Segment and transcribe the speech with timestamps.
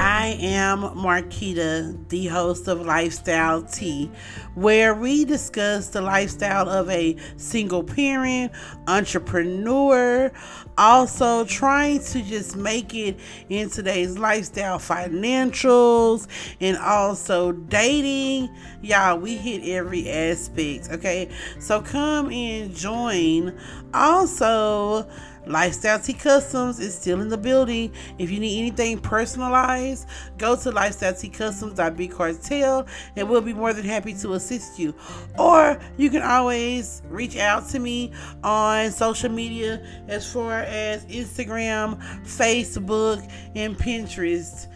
[0.00, 4.08] I am Marquita, the host of Lifestyle Tea,
[4.54, 8.52] where we discuss the lifestyle of a single parent,
[8.86, 10.30] entrepreneur,
[10.76, 13.18] also trying to just make it
[13.48, 16.28] in today's lifestyle, financials,
[16.60, 18.54] and also dating.
[18.80, 21.28] Y'all, we hit every aspect, okay?
[21.58, 23.58] So come and join.
[23.92, 25.10] Also,
[25.48, 27.92] Lifestyle Tea Customs is still in the building.
[28.18, 30.06] If you need anything personalized,
[30.36, 34.94] go to lifestyleteacustoms.bcartel and we'll be more than happy to assist you.
[35.38, 38.12] Or you can always reach out to me
[38.44, 44.68] on social media as far as Instagram, Facebook, and Pinterest.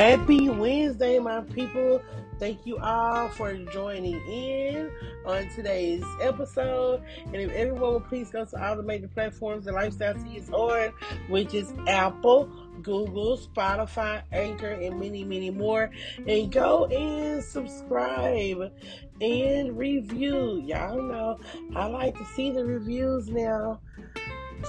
[0.00, 2.00] Happy Wednesday, my people.
[2.38, 4.90] Thank you all for joining in
[5.26, 7.02] on today's episode.
[7.26, 10.48] And if everyone will please go to all the major platforms that Lifestyle Tea is
[10.48, 10.94] on,
[11.28, 12.46] which is Apple,
[12.80, 15.90] Google, Spotify, Anchor, and many, many more.
[16.26, 18.72] And go and subscribe
[19.20, 20.62] and review.
[20.64, 21.38] Y'all know
[21.76, 23.82] I like to see the reviews now.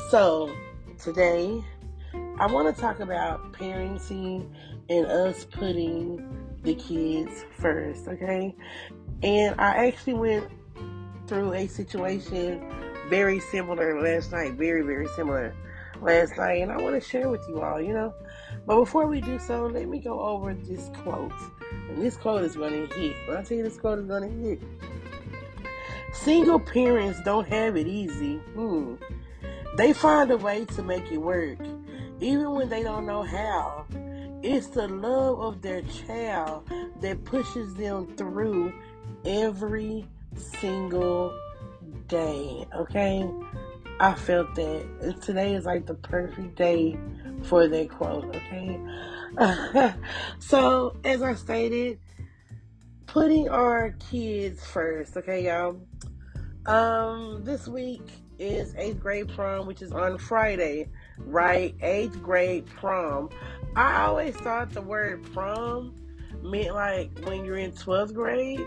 [0.10, 0.54] So,
[1.02, 1.64] today
[2.38, 4.52] I want to talk about parenting
[4.92, 6.20] and us putting
[6.64, 8.54] the kids first, okay?
[9.24, 10.50] And I actually went
[11.28, 12.62] through a situation
[13.10, 15.56] very similar last night, very, very similar
[16.02, 18.14] last night, and I want to share with you all, you know.
[18.66, 21.32] But before we do so, let me go over this quote.
[21.88, 23.16] And this quote is going to hit.
[23.28, 24.62] When I tell you this quote is going to hit,
[26.12, 28.36] single parents don't have it easy.
[28.56, 28.96] Hmm.
[29.78, 31.60] They find a way to make it work,
[32.20, 33.86] even when they don't know how.
[34.44, 36.68] It's the love of their child
[37.02, 38.74] that pushes them through
[39.24, 41.38] every single
[42.08, 42.66] day.
[42.76, 43.30] Okay?
[44.00, 45.22] I felt that.
[45.22, 46.98] Today is like the perfect day
[47.44, 48.36] for that quote.
[48.36, 48.80] Okay?
[50.40, 52.00] so, as I stated,
[53.06, 55.18] putting our kids first.
[55.18, 55.80] Okay, y'all?
[56.66, 58.08] Um, this week
[58.42, 61.76] is eighth grade prom, which is on Friday, right?
[61.82, 63.30] Eighth grade prom.
[63.76, 65.96] I always thought the word prom
[66.42, 68.66] meant like when you're in 12th grade,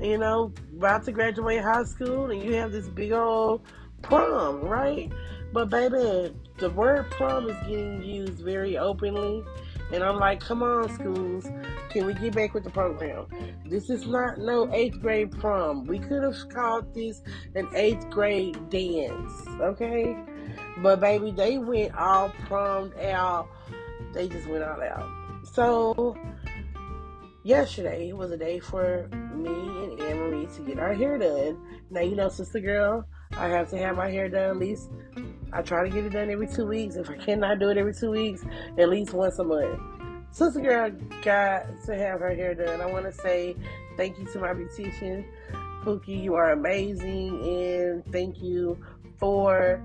[0.00, 3.62] you know, about to graduate high school and you have this big old
[4.02, 5.12] prom, right?
[5.52, 9.44] But baby, the word prom is getting used very openly.
[9.92, 11.46] And I'm like, come on, schools,
[11.94, 13.26] can we get back with the program?
[13.64, 15.86] This is not no eighth grade prom.
[15.86, 17.22] We could have called this
[17.54, 20.14] an eighth grade dance, okay?
[20.78, 23.48] But baby, they went all promed out
[24.14, 25.10] they just went all out.
[25.44, 26.16] So
[27.42, 31.58] yesterday was a day for me and Anne Marie to get our hair done.
[31.90, 34.88] Now you know, sister girl, I have to have my hair done at least.
[35.52, 36.96] I try to get it done every two weeks.
[36.96, 38.44] If I cannot do it every two weeks,
[38.78, 39.80] at least once a month.
[40.34, 40.90] Sister girl
[41.22, 42.80] got to have her hair done.
[42.80, 43.54] I want to say
[43.96, 45.24] thank you to my beautician,
[45.84, 46.20] Pookie.
[46.20, 48.76] You are amazing, and thank you
[49.16, 49.80] for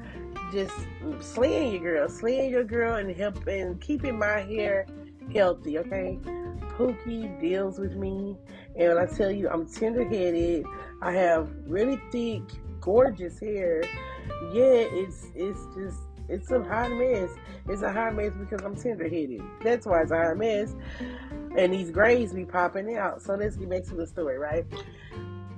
[0.51, 0.73] just
[1.19, 4.87] slaying your girl, slaying your girl, and helping keeping my hair
[5.31, 5.77] healthy.
[5.77, 6.17] Okay,
[6.79, 8.35] Pookie deals with me,
[8.75, 10.65] and I tell you, I'm tender headed.
[11.03, 12.41] I have really thick,
[12.81, 13.83] gorgeous hair.
[14.51, 15.99] Yeah, it's it's just
[16.29, 17.29] it's a hot mess.
[17.67, 19.41] It's a hot mess because I'm tender headed.
[19.63, 20.75] That's why it's a hot mess.
[21.57, 23.21] And these grays be popping out.
[23.21, 24.65] So let's get back to the story, right?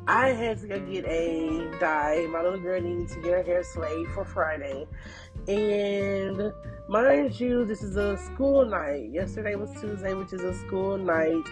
[0.08, 2.28] I had to go get a dye.
[2.32, 4.88] My little girl needed to get her hair slayed for Friday.
[5.48, 6.52] And
[6.88, 9.10] mind you, this is a school night.
[9.12, 11.44] Yesterday was Tuesday, which is a school night.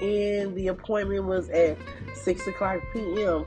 [0.00, 1.76] And the appointment was at
[2.14, 3.46] 6 o'clock p.m.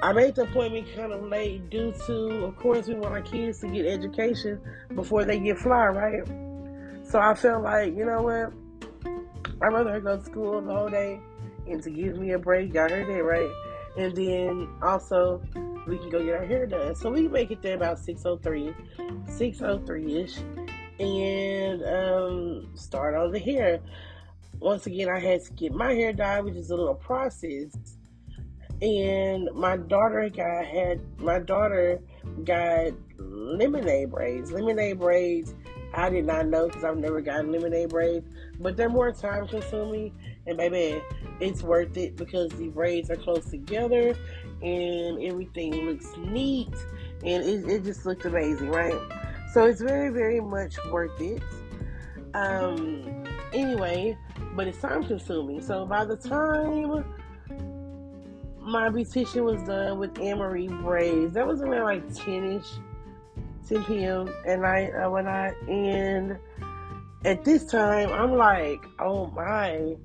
[0.00, 3.60] I made the appointment kind of late due to, of course, we want our kids
[3.60, 4.60] to get education
[4.94, 6.22] before they get fly, right?
[7.04, 8.52] So I felt like, you know what?
[9.60, 11.20] I'd rather go to school the whole day
[11.66, 12.72] and to give me a break.
[12.74, 13.50] Y'all heard that right?
[13.96, 15.42] And then also
[15.88, 16.94] we can go get our hair done.
[16.94, 18.74] So we make it there about 603,
[19.26, 20.38] 603 ish,
[21.00, 23.80] and um, start on the hair.
[24.60, 27.72] Once again, I had to get my hair dyed, which is a little process.
[28.80, 32.00] And my daughter got had my daughter
[32.44, 34.52] got lemonade braids.
[34.52, 35.54] Lemonade braids
[35.94, 38.28] I did not know because I've never gotten lemonade braids,
[38.60, 40.12] but they're more time consuming
[40.46, 41.00] and baby,
[41.40, 44.16] it's worth it because the braids are close together
[44.62, 46.72] and everything looks neat
[47.24, 48.98] and it, it just looks amazing, right?
[49.52, 51.42] So it's very, very much worth it.
[52.34, 54.16] Um, anyway,
[54.54, 55.62] but it's time consuming.
[55.62, 57.04] So by the time
[58.68, 61.34] my beautician was done with Emery braids.
[61.34, 62.66] That was around like 10 ish,
[63.68, 64.34] 10 p.m.
[64.46, 66.38] And I, uh, I, and
[67.24, 69.96] at this time, I'm like, oh my,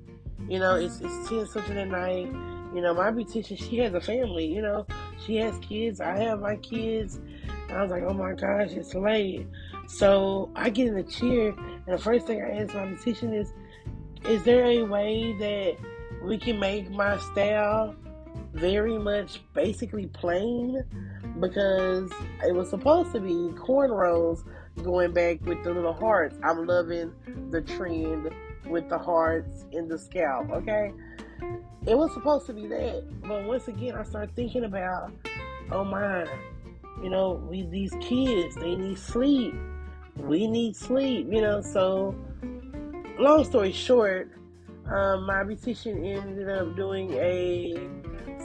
[0.48, 2.32] you know, it's, it's 10 something at night.
[2.74, 4.86] You know, my beautician, she has a family, you know,
[5.24, 6.00] she has kids.
[6.00, 7.20] I have my kids.
[7.68, 9.46] And I was like, oh my gosh, it's late.
[9.86, 13.52] So I get in the chair, and the first thing I ask my beautician is,
[14.26, 15.76] is there a way that
[16.22, 17.94] we can make my style
[18.52, 20.84] very much basically plain
[21.40, 22.10] because
[22.46, 24.44] it was supposed to be cornrows
[24.82, 26.36] going back with the little hearts.
[26.42, 27.12] I'm loving
[27.50, 28.30] the trend
[28.66, 30.92] with the hearts in the scalp, okay?
[31.86, 33.22] It was supposed to be that.
[33.22, 35.12] But once again, I start thinking about,
[35.70, 36.26] oh my,
[37.02, 39.54] you know, we these kids, they need sleep.
[40.16, 42.14] We need sleep, you know, so
[43.18, 44.30] long story short,
[44.88, 47.74] um, my beautician ended up doing a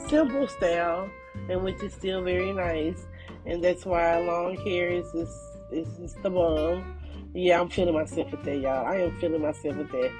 [0.08, 1.10] simple style,
[1.48, 3.06] and which is still very nice,
[3.46, 5.36] and that's why long hair is just
[5.70, 6.96] is just the bomb.
[7.32, 8.86] Yeah, I'm feeling myself with that, y'all.
[8.86, 10.10] I am feeling myself with that.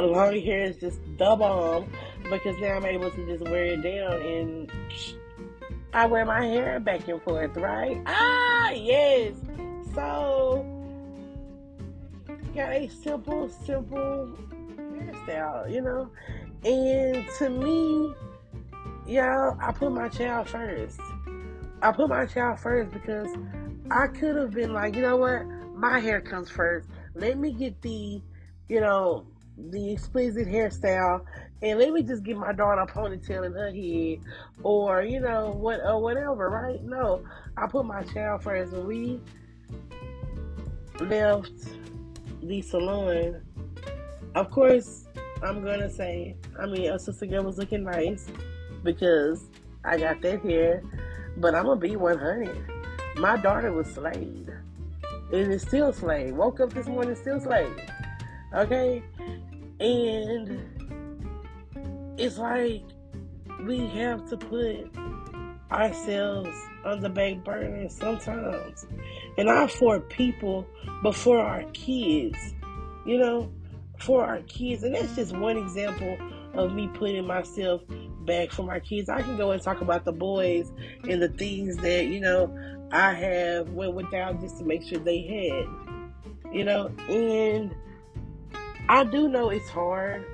[0.00, 1.90] Long hair is just the bomb
[2.30, 4.72] because now I'm able to just wear it down and
[5.92, 8.00] I wear my hair back and forth, right?
[8.06, 9.34] Ah, yes.
[9.94, 10.64] So,
[12.54, 14.34] got a simple, simple
[15.26, 16.10] hairstyle, you know?
[16.64, 18.14] And to me,
[19.06, 21.00] y'all, I put my child first.
[21.82, 23.30] I put my child first because
[23.90, 25.46] I could have been like, you know what?
[25.74, 26.88] My hair comes first.
[27.14, 28.22] Let me get the,
[28.68, 29.26] you know,
[29.58, 31.24] the explicit hairstyle
[31.62, 34.20] and let me just get my daughter a ponytail in her head
[34.62, 36.82] or, you know, what or whatever, right?
[36.82, 37.22] No.
[37.56, 38.72] I put my child first.
[38.72, 39.20] When we
[41.00, 41.52] left
[42.42, 43.45] the salon,
[44.36, 45.06] of course,
[45.42, 48.26] I'm gonna say, I mean, a sister girl was looking nice
[48.84, 49.46] because
[49.82, 50.82] I got that hair,
[51.38, 52.70] but I'm gonna be 100.
[53.16, 54.50] My daughter was slayed.
[55.32, 56.36] It is still slayed.
[56.36, 57.90] Woke up this morning, still slayed.
[58.54, 59.02] Okay?
[59.80, 60.60] And
[62.18, 62.82] it's like
[63.64, 64.90] we have to put
[65.72, 68.86] ourselves on the back burner sometimes.
[69.38, 70.66] And not for people,
[71.02, 72.54] but for our kids.
[73.06, 73.52] You know,
[73.98, 74.82] for our kids.
[74.82, 76.16] And that's just one example
[76.54, 77.82] of me putting myself
[78.24, 79.08] back for my kids.
[79.08, 80.72] I can go and talk about the boys
[81.08, 82.54] and the things that, you know,
[82.92, 86.54] I have went without just to make sure they had.
[86.54, 87.74] You know, and
[88.88, 90.24] I do know it's hard.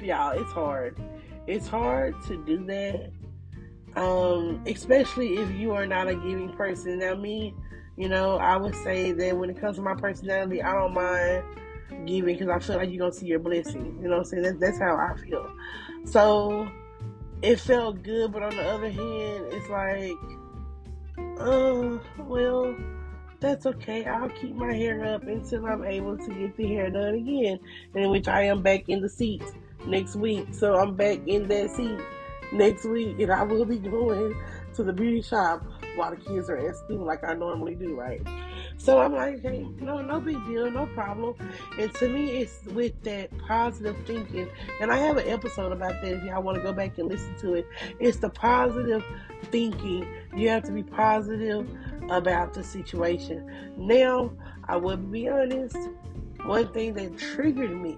[0.00, 1.00] Y'all, it's hard.
[1.46, 3.10] It's hard to do that.
[3.96, 7.00] Um, especially if you are not a giving person.
[7.00, 7.54] Now me,
[7.96, 11.44] you know, I would say that when it comes to my personality, I don't mind
[12.06, 13.98] giving because I feel like you're gonna see your blessing.
[14.02, 14.58] You know what I'm saying?
[14.58, 15.50] That's how I feel.
[16.04, 16.68] So
[17.42, 20.12] it felt good, but on the other hand, it's like,
[21.40, 22.74] uh, well,
[23.40, 24.04] that's okay.
[24.04, 27.58] I'll keep my hair up until I'm able to get the hair done again,
[27.94, 29.42] in which I am back in the seat
[29.86, 30.48] next week.
[30.52, 31.98] So I'm back in that seat
[32.52, 34.36] next week, and I will be going
[34.74, 35.64] to the beauty shop
[35.96, 38.22] while the kids are at school, like I normally do, right?
[38.82, 41.36] So I'm like, hey, no, no big deal, no problem.
[41.78, 44.48] And to me, it's with that positive thinking.
[44.80, 47.36] And I have an episode about that if y'all want to go back and listen
[47.42, 47.66] to it.
[48.00, 49.04] It's the positive
[49.52, 50.04] thinking.
[50.36, 51.70] You have to be positive
[52.10, 53.48] about the situation.
[53.76, 54.32] Now,
[54.66, 55.78] I will be honest,
[56.44, 57.96] one thing that triggered me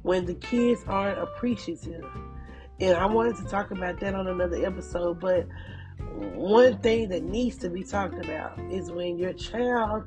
[0.00, 2.06] when the kids aren't appreciative.
[2.80, 5.46] And I wanted to talk about that on another episode, but
[6.34, 10.04] one thing that needs to be talked about is when your child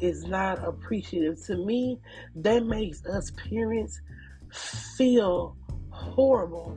[0.00, 1.44] is not appreciative.
[1.46, 1.98] To me,
[2.36, 4.00] that makes us parents
[4.96, 5.56] feel
[5.90, 6.76] horrible.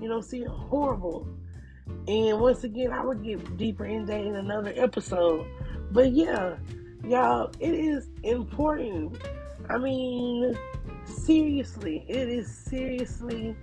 [0.00, 1.28] You know, see, horrible.
[2.08, 5.46] And once again, I would get deeper in that in another episode.
[5.92, 6.56] But yeah,
[7.04, 9.16] y'all, it is important.
[9.68, 10.56] I mean,
[11.04, 13.56] seriously, it is seriously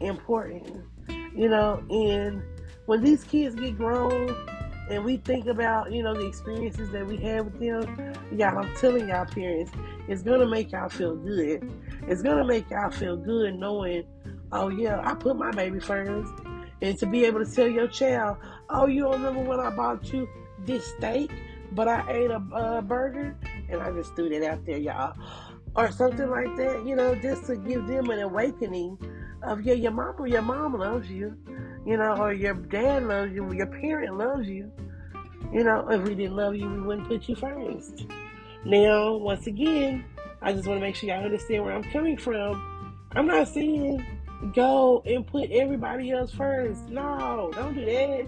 [0.00, 0.84] important.
[1.34, 2.42] You know, and
[2.86, 4.34] when these kids get grown
[4.90, 8.74] and we think about, you know, the experiences that we had with them, y'all, I'm
[8.76, 9.70] telling y'all parents,
[10.08, 11.70] it's gonna make y'all feel good.
[12.08, 14.04] It's gonna make y'all feel good knowing,
[14.52, 16.32] oh yeah, I put my baby first.
[16.82, 18.38] And to be able to tell your child,
[18.70, 20.28] oh, you don't remember when I bought you
[20.64, 21.30] this steak,
[21.72, 23.36] but I ate a uh, burger,
[23.68, 25.14] and I just threw that out there, y'all,
[25.76, 26.84] or something like that.
[26.86, 28.98] You know, just to give them an awakening
[29.42, 31.36] of yeah, your mom your mom loves you
[31.86, 34.70] you know, or your dad loves you, your parent loves you.
[35.52, 38.06] You know, if we didn't love you, we wouldn't put you first.
[38.64, 40.04] Now, once again,
[40.42, 42.96] I just want to make sure y'all understand where I'm coming from.
[43.12, 44.04] I'm not saying
[44.54, 46.88] go and put everybody else first.
[46.88, 48.26] No, don't do that.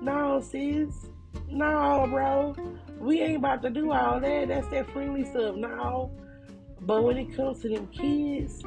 [0.00, 1.08] No, sis.
[1.48, 2.56] No, bro.
[2.98, 4.48] We ain't about to do all that.
[4.48, 5.56] That's that friendly stuff.
[5.56, 6.10] No.
[6.80, 8.62] But when it comes to them kids,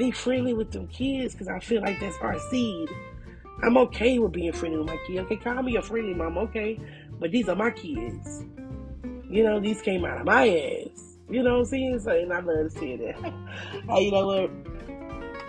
[0.00, 2.88] be friendly with them kids because I feel like that's our seed.
[3.62, 5.20] I'm okay with being friendly with my kids.
[5.20, 6.80] Okay, call me a friendly mom, okay?
[7.18, 8.44] But these are my kids.
[9.28, 11.18] You know, these came out of my ass.
[11.28, 12.00] You know what I'm saying?
[12.00, 13.14] So, and I love to say that.
[13.90, 14.50] hey, you know what?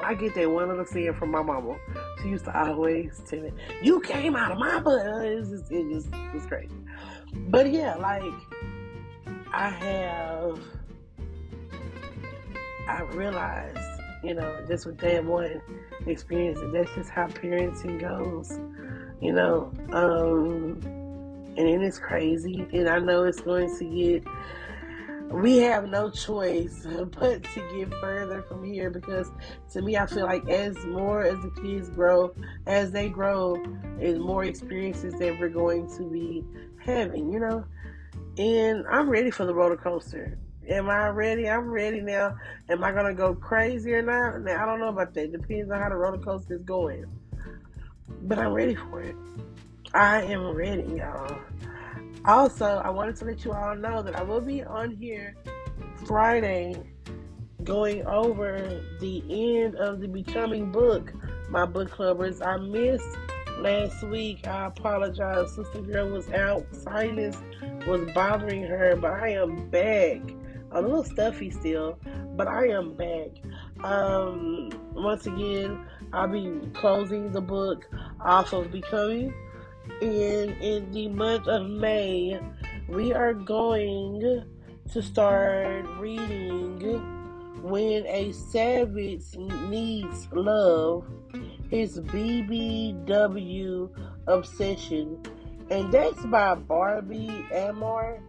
[0.03, 1.77] I get that one little saying from my mama.
[2.21, 5.89] She used to always tell me, "You came out of my butt." It's just, it
[5.93, 6.75] just, it's crazy.
[7.49, 8.23] But yeah, like
[9.53, 10.59] I have,
[12.87, 13.90] I realized,
[14.23, 15.61] you know, just with that one
[16.05, 18.59] experience, that's just how parenting goes.
[19.21, 20.79] You know, um,
[21.57, 24.23] and it is crazy, and I know it's going to get
[25.31, 26.85] we have no choice
[27.19, 29.31] but to get further from here because
[29.71, 32.33] to me i feel like as more as the kids grow
[32.67, 33.55] as they grow
[33.99, 36.43] is more experiences that we're going to be
[36.83, 37.63] having you know
[38.37, 40.37] and i'm ready for the roller coaster
[40.69, 42.35] am i ready i'm ready now
[42.69, 45.71] am i gonna go crazy or not now i don't know about that It depends
[45.71, 47.05] on how the roller coaster is going
[48.23, 49.15] but i'm ready for it
[49.93, 51.41] i am ready y'all
[52.23, 55.35] also, I wanted to let you all know that I will be on here
[56.05, 56.75] Friday
[57.63, 61.11] going over the end of the Becoming book,
[61.49, 62.45] my book clubbers.
[62.45, 63.17] I missed
[63.57, 64.47] last week.
[64.47, 65.55] I apologize.
[65.55, 66.63] Sister Girl was out.
[66.75, 67.37] Sinus
[67.87, 70.21] was bothering her, but I am back.
[70.73, 71.99] A little stuffy still,
[72.35, 73.29] but I am back.
[73.83, 77.89] Um, once again, I'll be closing the book
[78.21, 79.33] off of Becoming
[80.01, 82.39] and in the month of May,
[82.87, 84.43] we are going
[84.91, 86.79] to start reading
[87.61, 91.05] When a Savage Needs Love,
[91.69, 93.89] his BBW
[94.27, 95.21] Obsession.
[95.69, 98.19] And that's by Barbie Amar.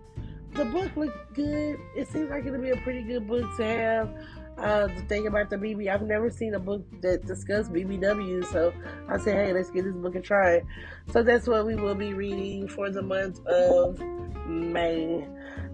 [0.54, 1.78] The book looks good.
[1.96, 4.14] It seems like it'll be a pretty good book to have
[4.58, 8.72] uh, the thing about the BB, I've never seen a book that discussed BBW, so
[9.08, 10.62] I said, hey, let's give this book a try.
[11.10, 14.00] So that's what we will be reading for the month of
[14.46, 15.26] May.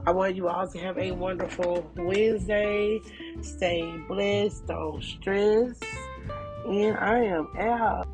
[0.07, 3.01] I want you all to have a wonderful Wednesday.
[3.43, 5.79] Stay blessed, don't stress,
[6.67, 8.07] and I am out.